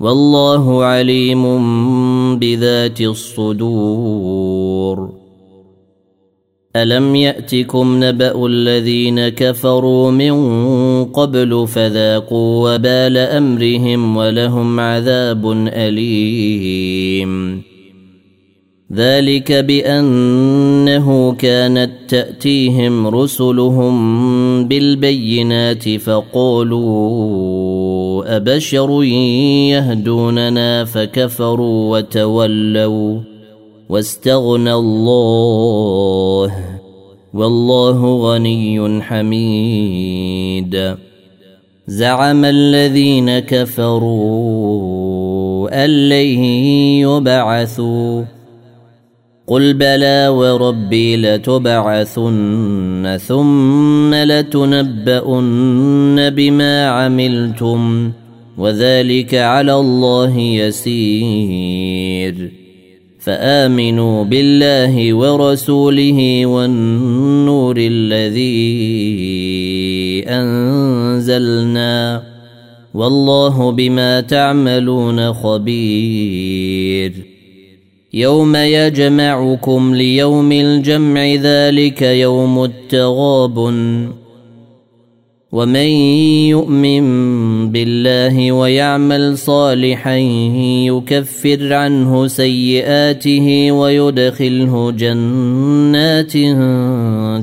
[0.00, 1.42] والله عليم
[2.38, 5.08] بذات الصدور
[6.76, 10.34] الم ياتكم نبا الذين كفروا من
[11.04, 17.62] قبل فذاقوا وبال امرهم ولهم عذاب اليم
[18.92, 24.24] ذلك بانه كانت تاتيهم رسلهم
[24.68, 27.75] بالبينات فقالوا
[28.24, 33.20] أبشر يهدوننا فكفروا وتولوا
[33.88, 36.54] واستغنى الله
[37.34, 40.96] والله غني حميد
[41.86, 44.36] زعم الذين كفروا
[45.84, 46.44] أن لن
[47.04, 48.22] يبعثوا
[49.48, 58.12] قل بلى وربي لتبعثن ثم لتنبؤن بما عملتم
[58.58, 62.52] وذلك على الله يسير
[63.18, 68.66] فامنوا بالله ورسوله والنور الذي
[70.28, 72.22] انزلنا
[72.94, 77.35] والله بما تعملون خبير
[78.14, 83.56] يوم يجمعكم ليوم الجمع ذلك يوم التغاب
[85.52, 85.86] ومن
[86.46, 87.02] يؤمن
[87.72, 90.16] بالله ويعمل صالحا
[90.86, 96.32] يكفر عنه سيئاته ويدخله جنات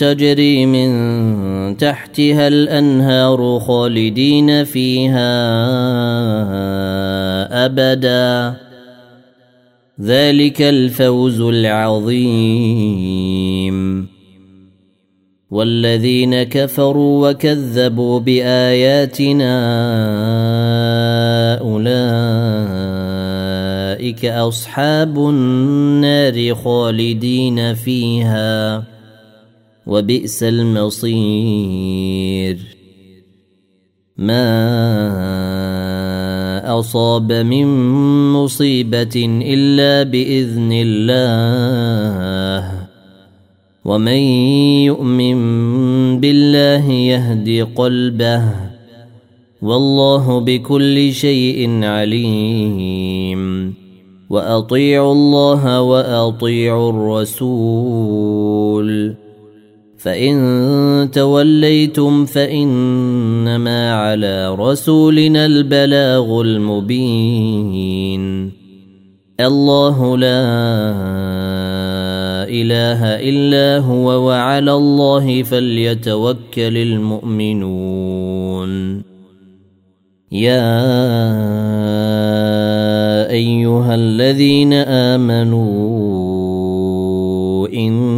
[0.00, 5.36] تجري من تحتها الانهار خالدين فيها
[7.66, 8.65] ابدا
[10.00, 14.06] ذلك الفوز العظيم
[15.50, 19.58] والذين كفروا وكذبوا باياتنا
[23.96, 28.84] اولئك اصحاب النار خالدين فيها
[29.86, 32.58] وبئس المصير
[34.16, 34.66] ما
[36.66, 37.66] أصاب من
[38.32, 42.86] مصيبة إلا بإذن الله
[43.84, 44.16] ومن
[44.82, 45.36] يؤمن
[46.20, 48.42] بالله يهدي قلبه
[49.62, 53.74] والله بكل شيء عليم
[54.30, 59.14] وأطيعوا الله وأطيعوا الرسول
[59.98, 68.52] فان توليتم فانما على رسولنا البلاغ المبين
[69.40, 70.42] الله لا
[72.48, 79.02] اله الا هو وعلى الله فليتوكل المؤمنون
[80.32, 80.90] يا
[83.30, 85.86] ايها الذين امنوا
[87.68, 88.16] ان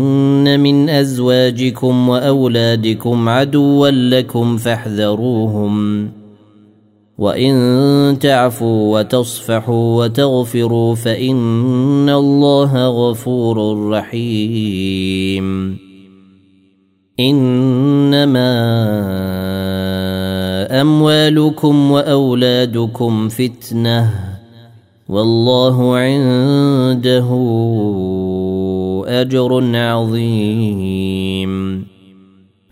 [0.57, 6.09] من ازواجكم واولادكم عدوا لكم فاحذروهم
[7.19, 15.77] وان تعفوا وتصفحوا وتغفروا فان الله غفور رحيم
[17.21, 18.59] انما
[20.81, 24.11] اموالكم واولادكم فتنه
[25.11, 27.27] والله عنده
[29.07, 31.49] اجر عظيم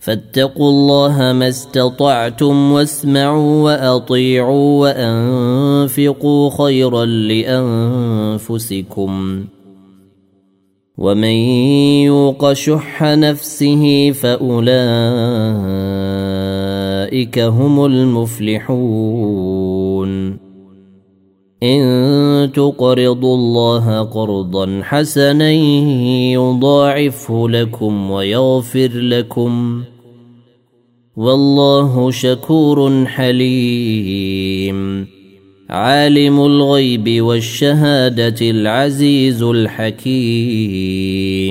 [0.01, 9.45] فاتقوا الله ما استطعتم واسمعوا واطيعوا وانفقوا خيرا لانفسكم
[10.99, 11.31] ومن
[12.05, 14.39] يوق شح نفسه فاولئك
[17.39, 20.39] هم المفلحون
[21.63, 21.83] إن
[22.47, 25.51] تقرضوا الله قرضا حسنا
[26.33, 29.83] يضاعفه لكم ويغفر لكم
[31.17, 35.07] والله شكور حليم
[35.71, 41.46] عالم الغيب والشهاده العزيز الحكيم